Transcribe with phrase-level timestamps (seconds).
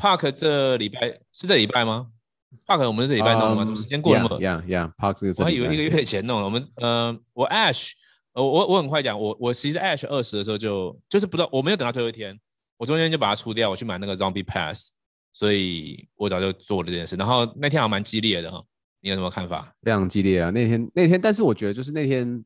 [0.00, 2.06] Park 这礼拜是这礼拜吗
[2.66, 3.64] ？Park 我们是这礼拜弄的吗？
[3.66, 6.44] 怎么时间过那么？Yeah Yeah，Park 我还以为一个月前弄了。
[6.46, 7.90] 我们呃，我 Ash，
[8.32, 12.34] 呃，我我很快讲，我我其实 Ash 二十的时候就就是不知道，我没有等到最后一天，
[12.78, 14.92] 我中间就把它出掉，我去买那个 Zombie Pass，
[15.34, 17.14] 所以我早就做了这件事。
[17.16, 18.64] 然后那天还蛮激烈的哈，
[19.02, 19.70] 你有什么看法？
[19.82, 20.48] 非常激烈啊！
[20.48, 22.42] 那天那天，但是我觉得就是那天，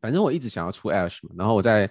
[0.00, 1.90] 反正我一直想要出 Ash 嘛，然后我在。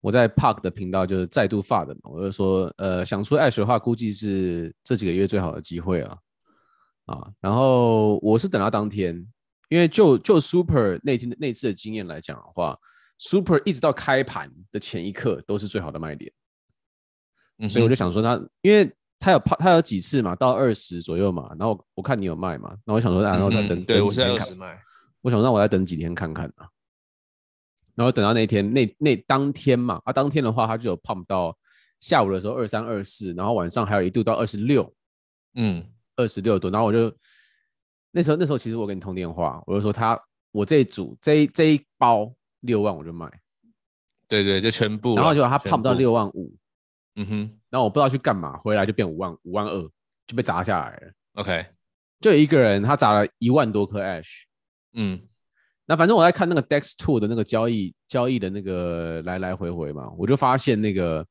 [0.00, 6.18] 我在 Park 的频道就是再度发的嘛，我就说，呃，想出 Ash 的话，估计是这几个月最好的机会啊，
[7.06, 9.26] 啊，然后我是等到当天，
[9.68, 12.78] 因为就就 Super 那天那次的经验来讲的话
[13.18, 16.30] ，Super 一直到开盘的前一刻都是最好的卖点，
[17.58, 24.78] 嗯，所以我就想说他，因为他有他有几次嘛，到二十左右嘛，然后我看你有卖嘛，那我想说，然后再等，嗯，对我是二十卖，
[25.22, 26.68] 我想让我再等几天看看啊。
[27.96, 31.56] 然后等到那天，那那当天嘛，啊，当天的话，它就有 pump 到
[31.98, 34.94] 下午的时候二三二四，然后晚上还有一度到二十六，
[35.54, 35.82] 嗯，
[36.14, 36.68] 二十六度。
[36.68, 37.10] 然后我就
[38.10, 40.20] 那时候那时候其实我跟你通电话，我就说他
[40.52, 43.26] 我这一组这一这一包六万我就卖，
[44.28, 45.16] 对对，就全部。
[45.16, 46.54] 然后结果他 pump 到六万五，
[47.14, 47.38] 嗯哼，
[47.70, 49.90] 然后我不知道去干嘛，回来就变五万五万二
[50.26, 51.12] 就被砸下来了。
[51.36, 51.64] OK，
[52.20, 54.42] 就一个人他砸了一万多颗 ash，
[54.92, 55.18] 嗯。
[55.88, 61.24] 那反正我在看那个 Dex Two 的那个交易交易的那个来来回回嘛，我就发现那个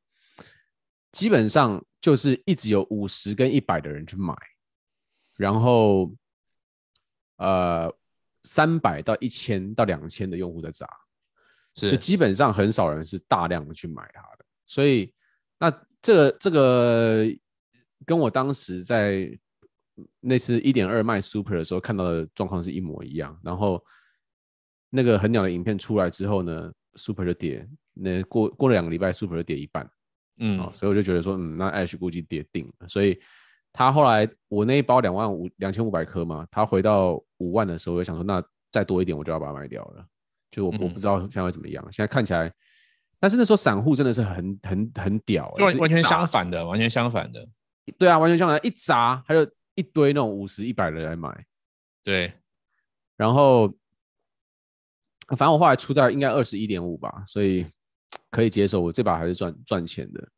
[1.11, 4.33] 基本上就是一直有五十跟一百的人去买，
[5.35, 6.09] 然后
[7.35, 7.93] 呃
[8.43, 10.87] 三百到一千到两千的用户在砸，
[11.75, 15.13] 是就基本上很少人是大量的去买它的，所以
[15.59, 15.69] 那
[16.01, 17.25] 这个这个
[18.05, 19.29] 跟我当时在
[20.21, 23.83] 那次一点二卖 Super 的时候看到的状况是一模一样，然后。
[24.95, 29.87] 那个很鸟的影片出来之后呢，Super 就跌，那过过了两个礼拜，Super 就跌一半，
[30.39, 33.19] 嗯，所以我就觉得说，嗯，那 Ash 估计跌定了，所以
[33.73, 38.41] 他后来我那一包两万五两千五百颗嘛，他回到五万的时候，我就想说，那
[38.71, 40.05] 再多一点，我就要把它卖掉了，
[40.49, 42.51] 就我我不知道现在会怎么样，现在看起来，
[43.19, 47.45] 但是那时候散户真的是很很很屌，就完全相反的，完全相反的，
[47.97, 51.45] 对啊，完全相反，一砸他就一堆那种五十一百的来买，
[52.03, 52.31] 对，
[53.17, 53.73] 然后。
[55.29, 57.65] 反正我后来出掉应该二十一点五吧，所以
[58.29, 58.79] 可以接受。
[58.79, 60.29] 我这把还是赚赚钱的，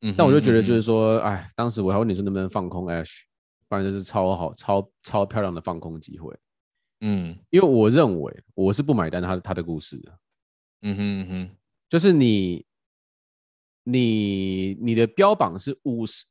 [0.00, 3.22] 嗯，但我就觉得就是说，哎、嗯，当时我还问你说能不能放空 Ash，
[3.68, 6.34] 不然就是超好、超超漂亮的放空机会。
[7.00, 10.18] 嗯，因为我认为我是不买单他他的故事的。
[10.82, 11.56] 嗯哼嗯哼，
[11.88, 12.64] 就是你
[13.84, 16.24] 你你的标榜是五十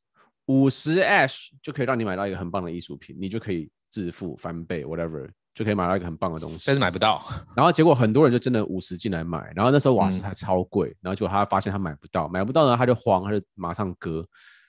[0.46, 5.30] 五十 Ash 就可以让你买到一个很棒的艺术品，你就可以致富翻倍 whatever。
[5.56, 7.18] 就可以买到一个很棒的东西，但是买不到。
[7.56, 14.24] 然后结果很多人就真的五十进来买，然后那时候瓦斯还超贵，嗯，然后结果他发现他买不到，买不到呢他就慌，他就马上割。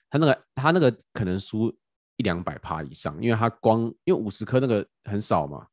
[0.08, 1.70] 他那个他那个可能输
[2.16, 5.66] 一两百趴以上，因为他光因为五十颗那个很少嘛，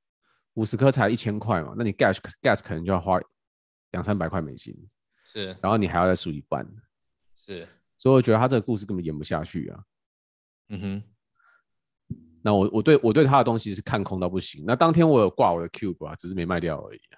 [0.56, 3.18] 五十颗才一千块嘛，那你 gas gas 可能就要花
[3.92, 4.76] 两三百块美金，
[5.26, 6.68] 是，然后你还要再输一半，
[7.38, 7.66] 是，
[7.98, 9.80] 所以我觉得他这个故事根本演不下去啊。
[10.68, 11.04] 嗯哼。
[12.46, 14.64] 那我我对我对他的东西是看空到不行。
[14.68, 17.18] 那当天我有挂我的 Cube 啊，只是没卖掉而已啊。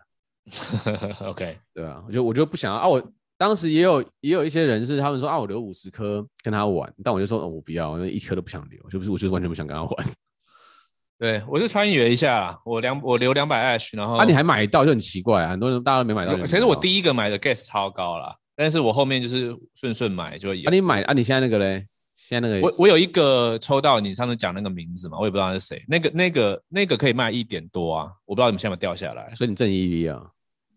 [1.27, 2.87] OK，对啊，我就我就不想啊。
[2.87, 10.07] 我当时也有也有一些人是他们说啊，我留五十颗跟他玩，但我就说哦，我不要，那一颗都不想留，就不是我就是完全不想跟他玩。
[11.19, 16.37] 对，我就参与了一下，我两我留两百 Ash，然后啊，你还买到就很奇怪啊，很多人大家都没买到。
[16.45, 20.69] 其实我第一个买的 Gas 超高了，但是我后面就是顺顺买就有。
[20.69, 21.85] 啊，你买啊，你现在那个嘞？
[22.27, 25.81] 现在那个我我有一个抽到你上次讲那个名字嘛，我也不知道是谁。
[25.87, 29.33] 那个那个那个可以卖一点多啊，我不知道你们现在有没有掉下来。
[29.33, 30.29] 所以你挣 EV 啊？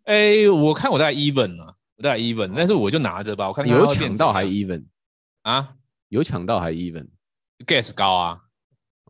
[0.04, 4.84] 哎、欸，我看我在 even 啊，我在 even，但是我就拿着吧，我看，看有抢到还 even
[5.42, 5.74] 啊？
[6.08, 8.40] 有抢到还 even？Gas 高啊？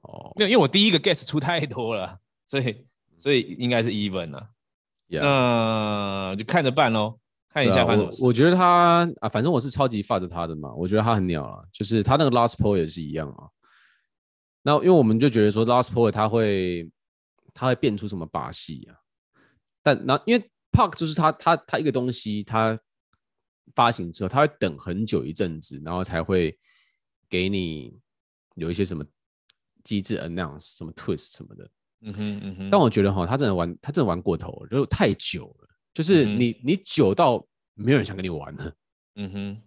[0.03, 2.87] 哦，没有，因为我第一个 gas 出太多了，所以
[3.19, 4.49] 所以应该是 even 啊。
[5.09, 7.19] 那.就看着办喽。
[7.53, 10.73] 看一下，啊、我我觉得他啊，反正我是超级发着他的嘛。
[10.75, 13.49] 我觉得他很鸟啊，就是他那个 last poll 也是一样啊。
[14.63, 16.89] 那因为我们就觉得说 last poll 他会
[17.53, 18.95] 他会变出什么把戏啊？
[19.83, 22.79] 但那因为 Park 就是他他他一个东西，他
[23.75, 26.57] 发行之后，他会等很久一阵子，然后才会
[27.29, 27.99] 给你
[28.55, 29.05] 有一些什么
[29.83, 31.71] 机制 announce 什么 twist 什么的。
[32.03, 32.71] 嗯哼嗯哼。
[32.71, 35.69] 但我觉得哈，他真的玩他真的玩过头了，就太久了。
[35.93, 37.45] 就是你，你久到
[37.75, 38.73] 没有人想跟你玩了。
[39.17, 39.63] 嗯哼，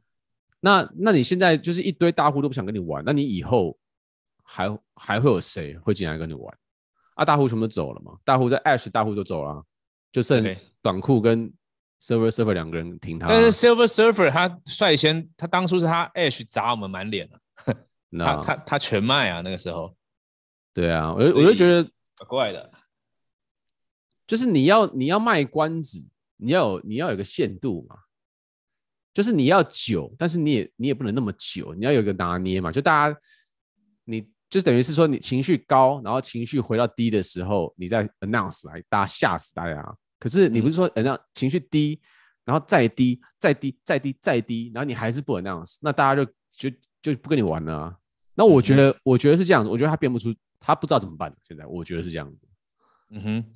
[0.60, 3.78] 那那你现在就是一堆大户都不想跟你玩，那你以后
[4.44, 6.58] 还还会有谁会进来跟你玩？
[7.16, 8.18] 啊，大户全部都走了嘛？
[8.24, 9.64] 大户在 Ash，大户都走了，
[10.12, 10.44] 就剩
[10.82, 11.54] 短裤跟
[12.02, 13.28] Silver Surfer 两个人挺他。
[13.28, 17.40] 但是 Silver Surfer 他率先，他当初是他 Ash 砸我们满脸了，
[18.26, 19.96] 他他他全卖啊，那个时候。
[20.74, 21.88] 对啊，我就我就觉得
[22.28, 22.72] 怪的，
[24.26, 26.10] 就是你要你要卖关子，
[26.44, 27.96] 你要有你要有个限度嘛，
[29.14, 32.72] 就是你要久，但是你也你也不能那么久，你要有个拿捏嘛。
[32.72, 33.18] 就大家，
[34.04, 39.96] 你就等于是说你情绪高，然后情绪回到低的时候，你再 announce 来，大家吓死大家。
[40.20, 42.00] 可是你不是说 announce 情绪低，
[42.46, 47.98] 然后再低，再低，再低，再低，然后你还是不 announce，那大家就就就不跟你玩了啊。
[48.36, 50.34] 那我觉得，嗯、我觉得是这样子，我觉得他变不出。
[50.66, 52.48] 他不知道怎么办，现在我觉得是这样子。
[53.10, 53.54] 嗯哼，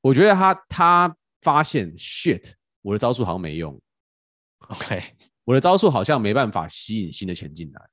[0.00, 3.80] 我觉得他他发现 shit，我的招数好像没用。
[4.58, 5.00] OK，
[5.44, 7.90] 我的招数好像没办法吸引新的钱进来。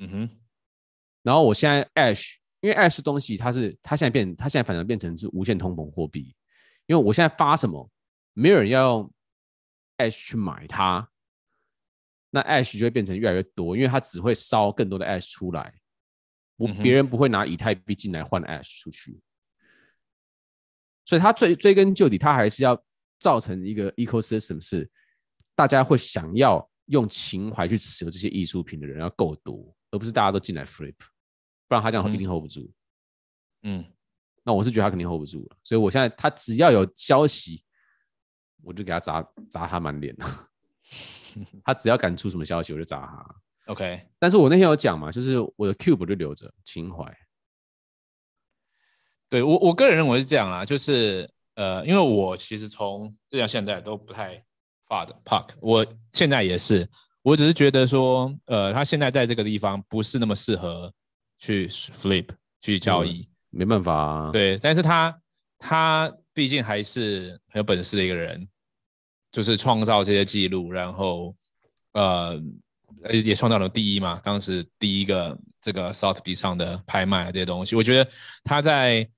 [0.00, 0.30] 嗯哼，
[1.22, 6.34] 然后我现在 Ash，因为 Ash 东西它是它现在变，它现在反而变成是无限通膨货币。
[6.86, 7.90] 因为我现在发什么，
[8.32, 9.12] 没有人要用
[9.98, 11.10] Ash 去买它，
[12.30, 15.74] 那 Ash 就会变成越来越多，因为它只会烧更多的 Ash 出来。
[16.56, 19.20] 我别人不会拿以太币进来换 Ash 出去，
[21.08, 22.78] 所以他追追根究底，他还是要
[23.18, 24.86] 造成一个 ecosystem，是
[25.54, 30.94] 大家会想要用情怀去持有这些艺术品的人要够多，而不是大家都进来 flip，
[31.66, 32.70] 不然他这样一定 hold 不住。
[33.62, 33.82] 嗯，
[34.44, 37.64] 那我是觉得他肯定 hold 不住了，所以我现在他只要有消息，
[38.62, 40.14] 我就给他砸砸他满脸。
[41.64, 43.36] 他只要敢出什么消息，我就砸他。
[43.66, 47.04] OK，但是我那天有讲嘛，就是我的 Cube 就留着情怀。
[49.28, 54.42] 对我我个人认为是这样啊，就是呃，因为我其实从这样现在都不太
[54.86, 56.88] 发的 Park，我现在也是，
[57.22, 60.92] 我只是觉得说，呃，他现在在这个地方不是那么适合
[61.38, 62.28] 去 Flip
[62.60, 64.30] 去交易，没办法啊。
[64.32, 65.20] 对，但是他
[65.58, 68.48] 他毕竟还是很有本事的一个人，
[69.30, 71.34] 就是创造这些记录，然后
[71.92, 72.42] 呃。
[73.12, 78.10] 也创造了第一嘛，当时第一个这个 Sotheby 上的拍卖这些东西，我觉得
[78.42, 79.08] 他在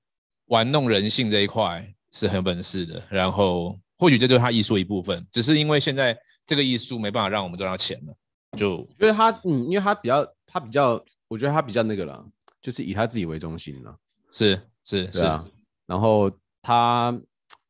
[0.50, 3.02] 玩弄人性这一块是很有本事的。
[3.08, 6.16] 然后或许这就是他艺术一部分，只是因为现在
[6.46, 8.14] 这个艺术没办法让我们赚到钱了，
[8.56, 12.24] 就因为他嗯，因为他比较他比较，我觉得他比较那个了，
[12.62, 13.96] 就是以他自己为中心了，
[14.30, 15.44] 是是是啊，
[15.86, 16.30] 然后
[16.62, 17.18] 他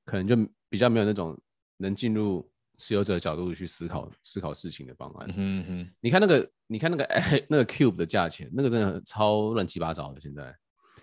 [0.05, 0.37] 可能就
[0.69, 1.38] 比较没有那种
[1.79, 2.47] 能进入。
[2.83, 5.29] 持有者的角度去思考思考事情的方案。
[5.37, 7.06] 嗯哼，你看那个，你看那个，
[7.47, 10.19] 那个 Cube 的价钱，那个真的超乱七八糟的。
[10.19, 10.56] 现在，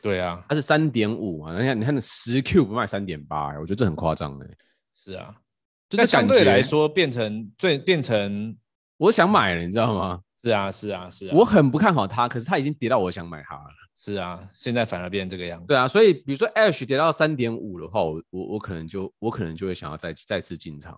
[0.08, 1.60] 对啊，它是三点五嘛？
[1.60, 4.48] 你看，你看那十 Cube 卖三点八，我觉得这很夸张哎。
[4.94, 5.36] 是啊，
[5.90, 8.58] 就是相对来说变成最变成
[8.96, 10.22] 我想买了，你知道吗？
[10.42, 11.32] 是啊，是啊，是啊。
[11.36, 13.70] 我很不看好它，可是它已经跌到我想买它了。
[13.96, 15.68] 是啊，现在反而变成这个样子。
[15.68, 20.98] 对啊，所以比如说 Ash 跌到三点五的话，我我我可能就我可能就会想要再再次进场。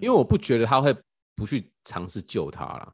[0.00, 0.94] 因为我不觉得他会
[1.36, 2.92] 不去尝试救它了，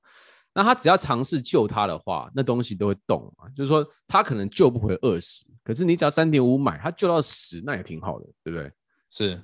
[0.54, 3.48] 那他只要尝试救他的话，那东西都会动嘛。
[3.50, 8.72] 就是说他可能救不回二十，可是你只要三点五买，他救到十，那也挺好的，对不对？
[9.10, 9.42] 是，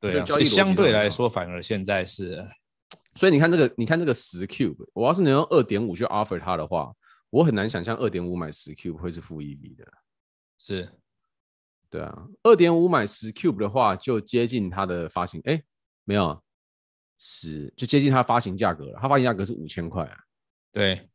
[0.00, 0.26] 对啊。
[0.26, 2.44] 所以相对来说，反而现在是，
[3.14, 6.92] 所以你看这个，你看这个十 cube，我要是能用二点五去 offer 他的话，
[7.30, 9.86] 我很难想象二点五买十 cube 会是负 EV 的。
[10.58, 10.88] 是，
[11.88, 15.62] 对啊，二点五买十 cube 的话，就接近它的发行，哎。
[16.06, 16.38] 没有，
[17.16, 18.98] 是就接近它发行价格了。
[19.00, 20.18] 它发行价格是五千块啊。
[20.72, 21.08] 对，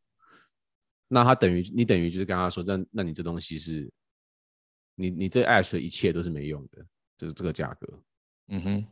[1.08, 3.92] 那它等于你等于就是跟他说，那那你这东西是，
[4.96, 6.86] 你你这 Ash 的一切都是没用的，
[7.18, 8.02] 就是这个价格。
[8.48, 8.88] 嗯哼，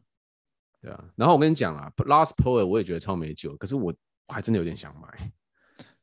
[0.82, 1.04] 对啊。
[1.16, 3.94] 然后我跟你讲啊，Last Poet 我也觉得超没救，可是我
[4.28, 5.32] 我还真的有点想买。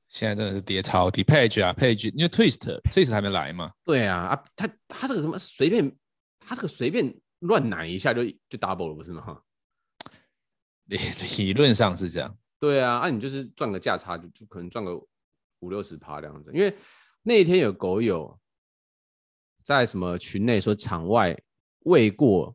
[0.09, 3.73] 现在真的是跌超低，Page 啊 Page，因为 Twist Twist 还没来嘛。
[3.83, 5.95] 对啊啊，他他这个什么随便，
[6.39, 9.41] 他这个随便乱奶一下就就 double 了，不是吗？
[10.87, 10.99] 理
[11.39, 14.95] 理论上是这样，对啊，那、啊、你就是赚个价差，就就可能赚个
[15.61, 16.51] 五六十趴这样子。
[16.53, 16.77] 因为
[17.23, 18.39] 那一天有狗友
[19.63, 21.35] 在什么群内说，场外
[21.81, 22.55] 未过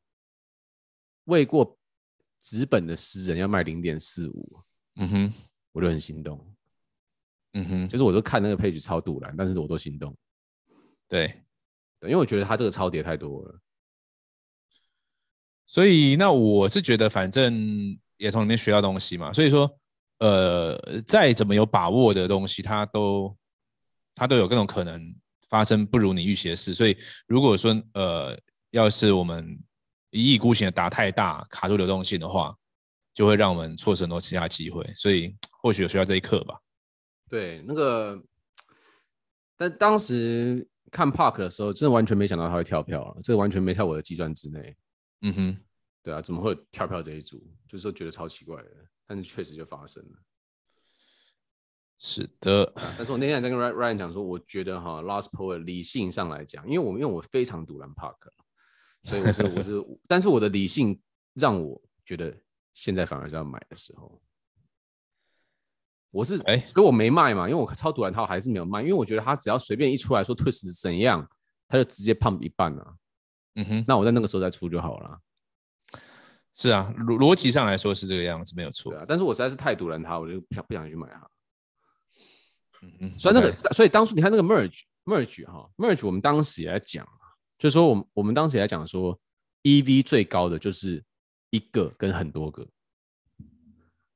[1.25, 1.77] 未过
[2.39, 4.63] 纸本的诗人要卖零点四五，
[4.95, 5.33] 嗯哼，
[5.71, 6.55] 我就很心动，
[7.53, 7.97] 嗯哼，就。
[7.97, 10.15] 是我都看那个 page 超赌烂，但是我都心动，
[11.07, 11.27] 对，
[11.99, 13.59] 对，因为我觉得他这个超跌太多了，
[15.65, 17.99] 所以那我是觉得反正。
[18.19, 19.79] 也从里面学到东西嘛，所以说，
[20.19, 23.35] 呃，再怎么有把握的东西，它都
[24.13, 25.15] 它都有各种可能
[25.47, 26.73] 发生不如你预期的事。
[26.73, 26.95] 所以，
[27.25, 28.37] 如果说呃，
[28.71, 29.57] 要是我们
[30.11, 32.53] 一意孤行的打太大，卡住流动性的话，
[33.13, 34.85] 就会让我们错失很多其他机会。
[34.97, 36.59] 所以，或许有学到这一课吧。
[37.29, 38.21] 对，那个，
[39.55, 44.75] 但当时看 Park 的时候，真的完全没想到他会跳票了，这个完全没在我的计算之内。
[45.21, 45.57] 嗯哼。
[46.01, 47.39] 对啊，怎么会跳票这一组？
[47.67, 48.69] 就是说觉得超奇怪的，
[49.05, 50.19] 但是确实就发生了。
[51.97, 52.71] 是的。
[52.97, 58.15] 但是我那天在跟 Ryan 讲说，我觉得哈，Last Poet 理性上来讲，因为我因为我非常赌烂 Park，
[59.03, 61.01] 所以我是我是，但是我的理性
[61.33, 62.35] 让我觉得
[62.73, 64.21] 现在反而是要买的时候。
[66.11, 71.29] 我是哎，所以我没卖嘛，因为我超赌烂他还是没有卖，因为我觉得他只要随便一出来说 Twist 怎样，
[71.67, 72.95] 他就直接 pump 一半了、啊。
[73.55, 75.19] 嗯哼，那我在那个时候再出就好了。
[76.61, 78.93] 是啊，逻逻辑上来说是这个样子，没有错。
[78.93, 81.29] 啊，但是我实在是太赌烂他，我就不想不想去买它。
[82.81, 87.07] 嗯嗯，所以那个.所以当初你看那个 merge merge 哈 merge，我们当时也在讲，
[87.57, 89.17] 就是说我们我们当时也在讲说
[89.63, 91.01] ，EV 最高的就是
[91.51, 92.67] 一个跟很多个，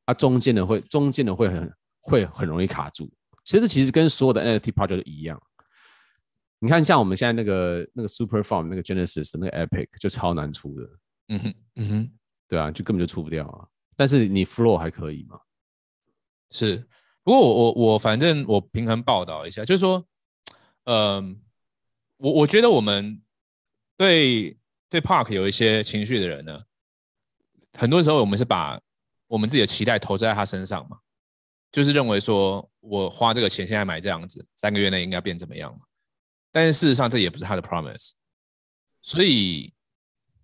[0.03, 3.09] 啊，中间的会中间的会很会很容易卡住。
[3.45, 5.41] 其实其实跟所有的 NFT project 一样，
[6.59, 10.89] 你看像我们现在那个那个 Super Farm 那个 Genesis 那个 Epic 就超难出的。
[11.29, 12.11] 嗯哼嗯哼，
[12.53, 13.67] 对啊，就根本就出不掉啊。
[13.95, 15.39] 但是你 flow 还可以吗？
[16.51, 16.87] 是。
[17.23, 20.05] 不过我我我反正我平衡报道一下，就是说，
[20.83, 21.41] 嗯、
[22.17, 23.19] 我我觉得我们
[23.97, 24.55] 对
[24.87, 26.61] 对 Park 有一些情绪的人呢，
[27.75, 28.79] 很多时候我们是把
[29.25, 30.99] 我们自己的期待投资在他身上嘛，
[31.71, 35.79] 就是认为说我花这个钱现在买这样子，三个月内应该变怎么样嘛，
[36.51, 38.11] 但是事实上这也不是他的 promise，
[39.01, 39.73] 所以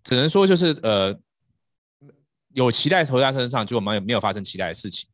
[0.02, 1.14] 只能说就是呃，
[2.52, 5.08] 有期待投在他身上，结果没有没有发生期待的事情。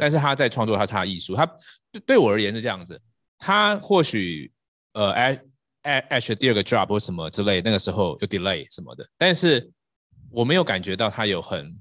[0.00, 1.44] 但是他在创作他他的艺术，他
[1.90, 2.98] 对对我而言是这样子，
[3.38, 4.50] 他或许
[4.94, 5.40] 呃 Ash
[5.82, 9.70] Ash 第二个 job 或什么之类，那个时候有 delay 什么的，但是
[10.30, 11.78] 我没有感觉到他有很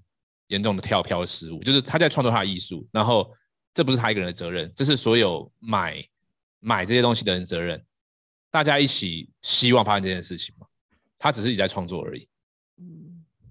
[0.47, 3.33] 严重的跳票失误，就是他在创作他的艺术，然后
[3.73, 6.03] 这不是他一个人的责任，这是所有买
[6.59, 7.81] 买这些东西的人责任，
[8.49, 10.67] 大家一起希望发生这件事情嘛，
[11.17, 12.27] 他只是一直在创作而已，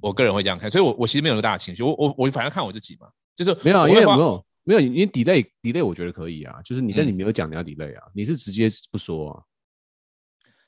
[0.01, 4.45] 我个人会这样看，所以我我其实没有那么大的情绪，我我我反正看我自己嘛，就是没有，因为没有。
[4.63, 6.61] 没有，你 delay delay，我觉得可以啊。
[6.63, 9.43] 就是你，但你没有讲你要 delay 啊，你是直接不说啊。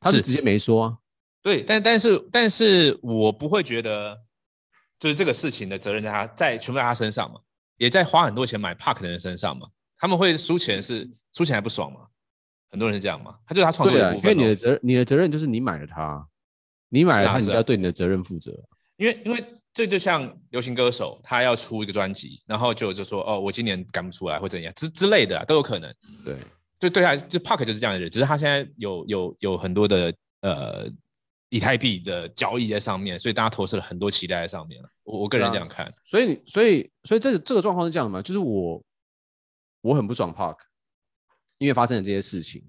[0.01, 0.97] 他是直接没说啊。
[1.43, 4.19] 对，但但是但是我不会觉得，
[4.99, 7.39] 就是这个事情的责任在他，在全部在他身上嘛，
[7.77, 9.69] 也在花很多钱买 Park 的人身上嘛。
[9.99, 12.01] 他们会输钱是输钱还不爽嘛？
[12.71, 13.37] 很多人是这样嘛。
[13.47, 14.33] 他就是他创作的部分。
[14.33, 16.27] 因为你的责任，你的责任就是你买了他，
[16.89, 18.59] 你买了他，你就要对你的责任负责。
[18.97, 19.45] 因为因为。
[19.75, 25.91] 这就像流行歌手，他要出一个专辑，然后就就说哦，我今年赶不出来或怎样之之类的、啊、都有可能。
[26.23, 26.37] 对，
[26.79, 30.87] 就对他就 Park 就是这样的人，只是他现在有有有很多的呃
[31.49, 34.89] 以太币的交易在上面，所以大家投射了很多期待在上面了。
[35.05, 38.21] 我我个人这样看，所以所以所以这个这个状况是这样的嘛？
[38.21, 38.85] 就是我
[39.81, 40.59] 我很不爽 Park，
[41.57, 42.63] 因为发生了这些事情，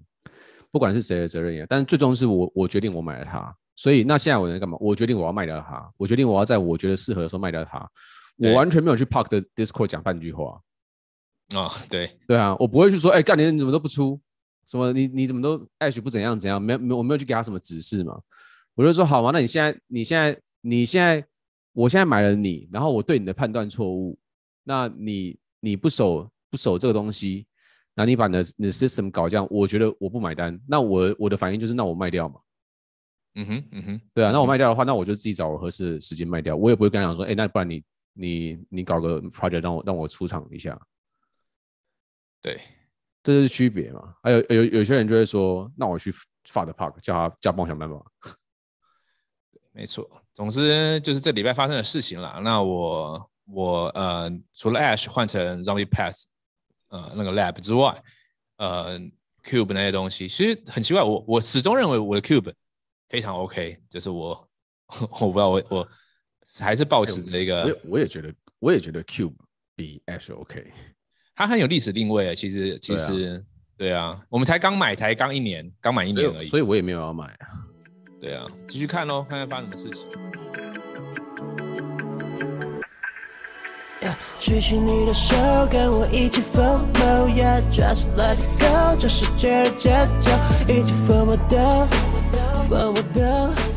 [0.70, 3.54] 不管是谁的责任也，但是最终是我我决定我买了它。
[3.76, 4.76] 所以那现在我能干嘛？
[4.80, 7.88] 我决定我要卖掉它，我决定我要在我觉得适合的时候卖掉它。
[8.36, 10.60] 我完全没有去 Park 的 Discord 讲半句话。
[11.54, 14.20] 啊，对对啊，我不会去说，哎，干你你怎么都不出？
[14.66, 16.60] 什么你你怎么都 Ash 不怎样怎样？
[16.60, 18.18] 没没我没有去给他什么指示嘛。
[18.74, 21.24] 我就说好嘛，那你现在你现在你现在
[21.72, 24.18] 我现在买了你，然后我对你的判断错误，
[24.64, 27.46] 那你你不守不守这个东西，
[27.94, 30.58] 那你把你的你的 system 搞这样，我觉得我不买单。
[30.66, 32.40] 那我我的反应就是，那我卖掉嘛。
[33.36, 40.80] 嗯哼，嗯哼，对啊，那我卖掉的话，那我就自己找我合适的时间卖掉，我也不会跟他讲说，哎，那不然你你你搞个 project 让我让我出场一下，
[42.40, 42.60] 对，
[43.24, 44.14] 这是区别嘛。
[44.22, 48.00] 还有有有些人就会说，那我去 Fuck the Park，叫他叫帮我想办法。
[49.72, 52.40] 没错，总之就是这礼拜发生的事情了。
[52.44, 56.28] 那我我呃，除了 Ash 换成 Zombie Pass，
[56.90, 58.00] 呃，那个 Lab 之外，
[58.58, 58.96] 呃
[59.42, 62.52] ，Cube 那些东西，其实很奇怪，我我始终认为我的 Cube。
[63.14, 64.48] 非常 OK，就是我，
[65.20, 65.88] 我不知道我我
[66.58, 69.32] 还是抱持着一个，我我也觉得我也觉得 Cube
[69.76, 70.66] 比 Ash OK，
[71.36, 72.34] 它很有历史定位啊。
[72.34, 73.42] 其实其实对啊，
[73.78, 77.46] 对啊，我们才刚买，才刚一年，刚满一年而已，所以我也没有要买啊。
[78.20, 80.08] 对啊，继续看喽，看看发生什么事情。
[84.40, 85.36] 举起你的手，
[85.70, 92.23] 跟我一起疯，Yeah，just let it go，这世界的节奏，一起疯魔的。
[92.68, 93.73] 放我的。